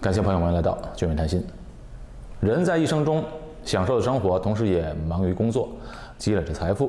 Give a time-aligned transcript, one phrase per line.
[0.00, 1.44] 感谢朋友们来到俊伟谈心。
[2.38, 3.24] 人在一生中
[3.64, 5.70] 享受着生活，同时也忙于工作，
[6.16, 6.88] 积累着财富。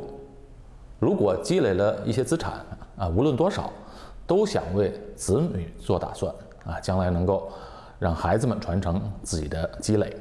[1.00, 2.54] 如果积累了一些资产
[2.98, 3.72] 啊，无论多少，
[4.28, 6.32] 都想为子女做打算
[6.64, 7.52] 啊，将来能够
[7.98, 10.16] 让孩子们传承自己的积累。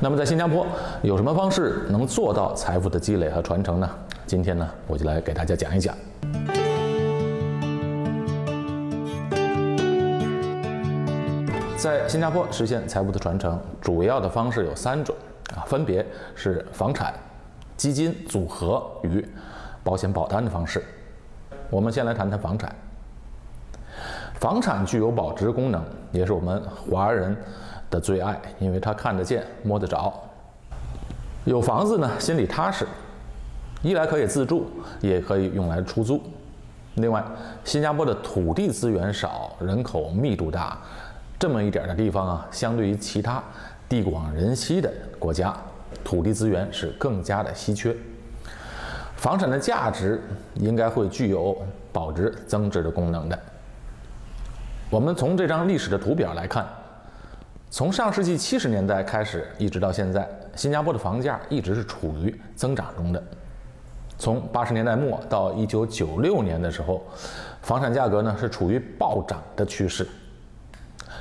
[0.00, 0.66] 那么在新加坡
[1.02, 3.88] 有什么方式能做到财富的积累和传承呢？
[4.26, 5.94] 今天呢，我就来给大家讲一讲。
[11.80, 15.16] 在新加坡实现财富的传承，主要的方式有三种
[15.56, 17.14] 啊，分别是房产、
[17.74, 19.26] 基金组合与
[19.82, 20.84] 保险保单的方式。
[21.70, 22.70] 我们先来谈谈房产。
[24.34, 25.82] 房产具有保值功能，
[26.12, 27.34] 也是我们华人
[27.88, 30.12] 的最爱，因为它看得见、摸得着。
[31.46, 32.86] 有房子呢，心里踏实，
[33.80, 34.66] 一来可以自住，
[35.00, 36.20] 也可以用来出租。
[36.96, 37.24] 另外，
[37.64, 40.78] 新加坡的土地资源少，人口密度大。
[41.40, 43.42] 这么一点的地方啊，相对于其他
[43.88, 45.56] 地广人稀的国家，
[46.04, 47.96] 土地资源是更加的稀缺。
[49.16, 50.20] 房产的价值
[50.56, 51.56] 应该会具有
[51.90, 53.38] 保值增值的功能的。
[54.90, 56.68] 我们从这张历史的图表来看，
[57.70, 63.22] 从上世纪七十年代开始一直到现在，新加坡的房价一直是处于增长中的。
[64.18, 67.02] 从八十年代末到一九九六年的时候，
[67.62, 70.06] 房产价格呢是处于暴涨的趋势。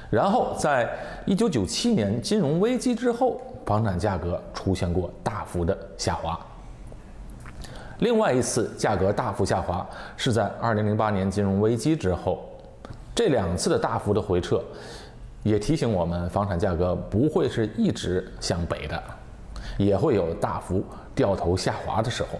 [0.09, 0.89] 然后，在
[1.25, 6.39] 一九九七年金融危机之后，房产价格出现过大幅的下滑。
[7.99, 9.85] 另外一次价格大幅下滑
[10.17, 12.43] 是在二零零八年金融危机之后。
[13.13, 14.63] 这两次的大幅的回撤，
[15.43, 19.03] 也提醒我们，房产价格不会是一直向北的，
[19.77, 20.81] 也会有大幅
[21.13, 22.39] 掉头下滑的时候。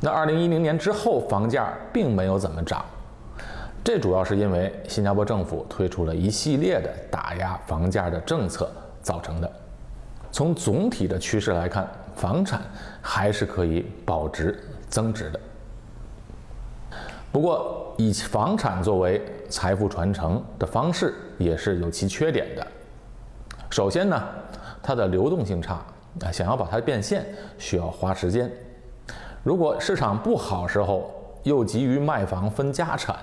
[0.00, 2.82] 那二零一零年之后，房价并没有怎么涨。
[3.86, 8.68] 这主要是因为新加坡政府推出了一系列的打压房价的政策
[9.00, 9.48] 造成的。
[10.32, 12.60] 从总体的趋势来看，房产
[13.00, 15.38] 还是可以保值增值的。
[17.30, 22.66] 不过，以房产作为财富传承的方式也是有其缺点的。
[23.70, 24.20] 首先呢，
[24.82, 25.74] 它的流动性差
[26.24, 27.24] 啊，想要把它变现
[27.56, 28.50] 需要花时间。
[29.44, 31.15] 如果市场不好时候，
[31.46, 33.14] 又急于卖房分家产，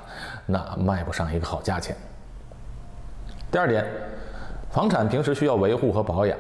[0.46, 1.94] 那卖不上一个好价钱。
[3.52, 3.86] 第二点，
[4.72, 6.38] 房产平时需要维护和保养，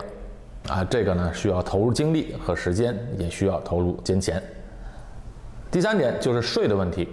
[0.69, 4.41] 啊，这个呢需要投入精力和时间，也需要投入金钱。
[5.69, 7.09] 第三点就是税的问题，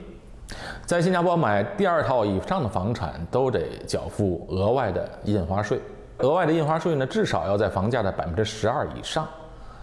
[0.86, 5.80] 在新加坡买第二套以上的房产都得缴付额外的印花税，
[6.18, 9.26] 额外的印花税呢至少要在房价的百分之十二以上。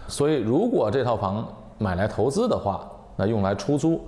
[0.07, 1.45] 所以如果这套房
[1.77, 4.01] 买来投资的话，那用来出租。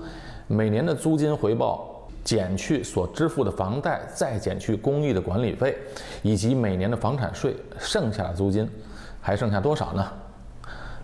[0.51, 5.77] 每年的租金回报减去所支付的房贷，再减去公寓的管理费，
[6.23, 8.67] 以及每年的房产税，剩下的租金
[9.21, 10.11] 还剩下多少呢？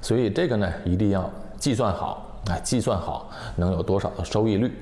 [0.01, 1.29] 所以这个呢一定要
[1.59, 4.75] 计算好啊，计算好能有多少的收益率。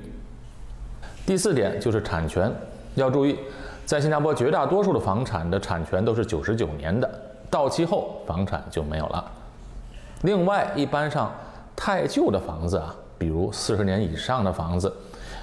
[1.25, 2.49] 第四点就是产权，
[2.95, 3.37] 要注意，
[3.85, 7.09] 在新加坡绝大多数的房产的产权都是九十九年的，
[7.49, 9.29] 到期后房产就没有了。
[10.21, 11.29] 另外，一般上
[11.75, 12.95] 太旧的房子啊。
[13.23, 14.93] 比如四十年以上的房子，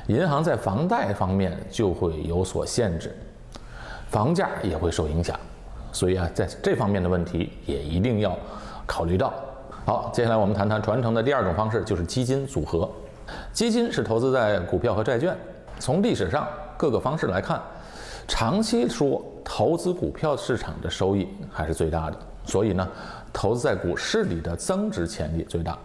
[0.08, 3.10] 银行在房贷方面就会有所限制，
[4.10, 5.34] 房价也会受影响，
[5.90, 8.38] 所以啊，在这方面的问题也一定要
[8.86, 9.32] 考虑到。
[9.86, 12.86] 好，接下来我们谈谈传承的第二种方式，就是基金组合。
[13.50, 15.34] 基金是投资在股票和债券，
[15.78, 17.58] 从历史上各个方式来看，
[18.28, 22.86] 长期说投资股票市场的收益还是最大的，所以呢，
[23.32, 25.78] 投资在股市里的增值潜力最大，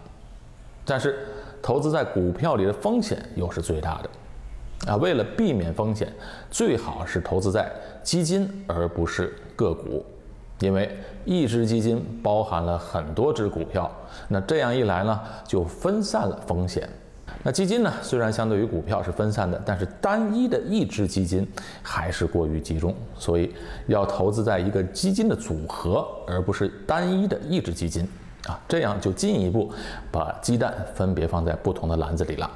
[0.84, 1.26] 但是。
[1.66, 6.06] 投资在股票里的风险又是最大的，啊，为了避免风险，
[6.48, 7.68] 最好是投资在
[8.04, 10.06] 基金而不是个股，
[10.60, 13.90] 因为一只基金包含了很多只股票，
[14.28, 16.88] 那这样一来呢，就分散了风险。
[17.42, 21.44] 那基金呢，虽然相对于股票是分散的，但是单一的一只基金
[21.82, 23.52] 还是过于集中，所以
[23.88, 28.08] 要投资在一个基金的组合，而不是单一的一只基金。
[28.46, 29.72] 啊，这样就进一步
[30.12, 32.50] 把鸡蛋分别放在不同的篮子里了。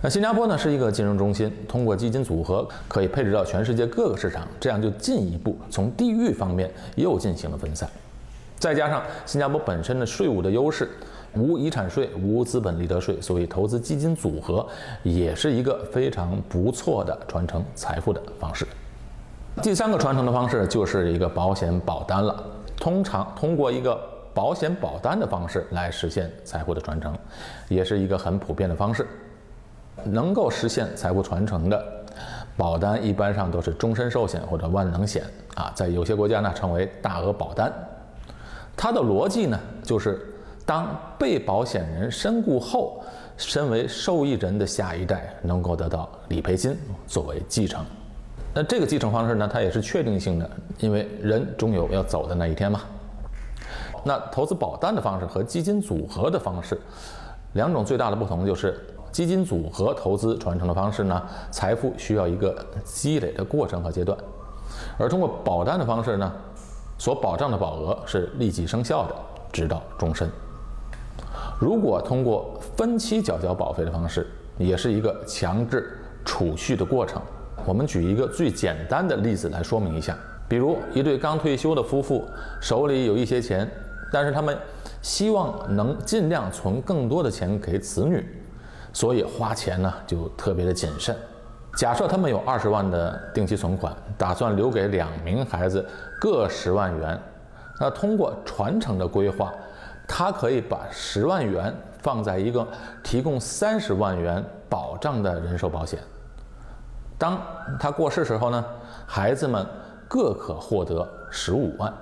[0.00, 7.88] 那新加坡呢是一个金融中心，通过基金组合可以配置到全世界各个市场，这样就进一步从地域方面又进行了分散。
[8.58, 10.90] 再加上新加坡本身的税务的优势，
[11.34, 14.66] 无遗产税、无资本利得税，所以投资基金组合
[15.02, 18.66] 也是一个非常不错的传承财富的方式。
[19.62, 22.44] 第三个传承的方式就是一个保险保单了，
[22.76, 24.10] 通常通过一个。
[24.34, 27.16] 保险保单的方式来实现财富的传承，
[27.68, 29.06] 也是一个很普遍的方式。
[30.02, 31.80] 能够实现财富传承的
[32.56, 35.22] 保单一般上都是终身寿险或者万能险
[35.54, 37.72] 啊，在有些国家呢称为大额保单。
[38.76, 40.34] 它的逻辑呢，就是
[40.66, 43.04] 当被保险人身故后，
[43.36, 47.86] 身为受益人的下一代能够得到理赔金作为继承。
[48.54, 50.48] 那这个继承方式呢，它也是确定性的，
[50.78, 52.80] 因为人终有要走的那一天嘛。
[54.04, 56.78] 那投资保单的方式和基金组合的方式，
[57.54, 58.80] 两种最大的不同就是，
[59.10, 61.20] 基金组合投资传承的方式呢，
[61.50, 62.54] 财富需要一个
[62.84, 64.16] 积累的过程和阶段，
[64.98, 66.32] 而通过保单的方式呢，
[66.96, 69.14] 所保障的保额是立即生效的，
[69.52, 70.30] 直到终身。
[71.58, 74.28] 如果通过分期缴交保费的方式，
[74.58, 77.20] 也是一个强制储蓄的过程。
[77.66, 80.16] 我们举一个最简单的例子来说明一下，
[80.48, 82.24] 比如一对刚退休的夫妇
[82.60, 83.68] 手里有一些钱，
[84.12, 84.56] 但是他们
[85.00, 88.24] 希望能尽量存更多的钱给子女，
[88.92, 91.16] 所以花钱呢就特别的谨慎。
[91.76, 95.84] 假设他们有二十万的定期存款，打算留给两名孩子
[96.20, 97.18] 各十万元，
[97.80, 99.52] 那通过传承的规划，
[100.06, 102.66] 他可以把十万元放在一个
[103.02, 105.98] 提供三十万元保障的人寿保险。
[107.18, 107.40] 当
[107.78, 108.64] 他过世时候呢，
[109.06, 109.66] 孩子们
[110.08, 111.92] 各可获得十五万。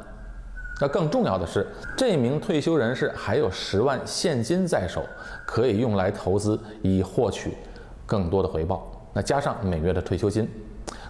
[0.80, 1.66] 那更重要的是，
[1.96, 5.04] 这名退休人士还有十万现金在手，
[5.46, 7.56] 可以用来投资，以获取
[8.04, 8.90] 更多的回报。
[9.12, 10.48] 那加上每月的退休金，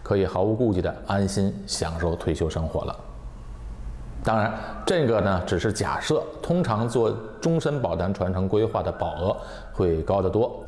[0.03, 2.97] 可以毫无顾忌的安心享受退休生活了。
[4.23, 4.53] 当然，
[4.85, 7.11] 这个呢只是假设，通常做
[7.41, 9.37] 终身保单传承规划的保额
[9.73, 10.63] 会高得多。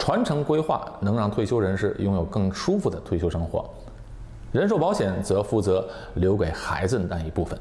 [0.00, 3.68] 传承规划能让退休人士拥有更舒服的退休生活，
[4.50, 7.56] 人寿保险则负责留给孩子的那一部分，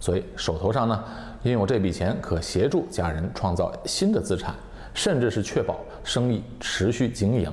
[0.00, 1.04] 所以手头上呢
[1.44, 4.52] 拥有这笔钱，可协助家人创造新的资产，
[4.92, 7.50] 甚至是确保生意持续经营。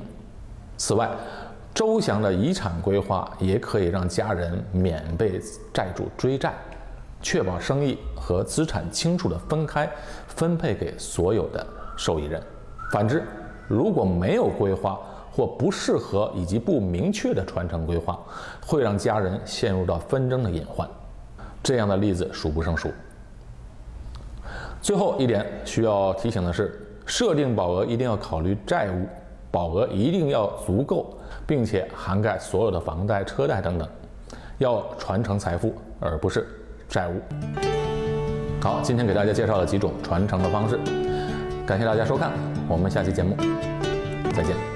[0.77, 1.11] 此外，
[1.71, 5.39] 周详的遗产规划也可以让家人免被
[5.71, 6.55] 债主追债，
[7.21, 9.87] 确保生意和资产清楚的分开
[10.27, 11.63] 分配给所有的
[11.95, 12.41] 受益人。
[12.91, 13.23] 反之，
[13.67, 14.99] 如果没有规划
[15.31, 18.19] 或不适合以及不明确的传承规划，
[18.65, 20.87] 会让家人陷入到纷争的隐患。
[21.63, 22.91] 这样的例子数不胜数。
[24.81, 29.07] 最后一点需要提醒的是，设定保额一定要考虑债务，
[29.49, 31.17] 保额一定要足够，
[31.47, 33.87] 并且涵盖所有的房贷、车贷等等，
[34.57, 36.45] 要传承财富而不是
[36.89, 37.13] 债务。
[38.61, 40.77] 好，今天给大家介绍了几种传承的方式，
[41.65, 42.31] 感谢大家收看。
[42.67, 43.35] 我们下期节目
[44.33, 44.72] 再见。